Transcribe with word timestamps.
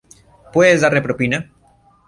Puedes 0.53 0.81
darle 0.81 1.03
propina. 1.03 1.49